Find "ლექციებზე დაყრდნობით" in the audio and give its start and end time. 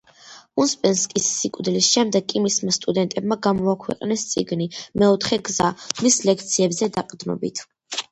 6.31-7.63